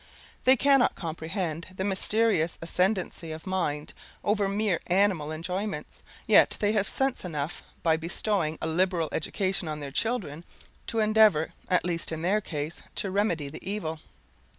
[0.45, 3.93] They cannot comprehend the mysterious ascendancy of mind
[4.23, 9.79] over mere animal enjoyments; yet they have sense enough, by bestowing a liberal education on
[9.79, 10.43] their children,
[10.87, 13.99] to endeavour, at least in their case, to remedy the evil.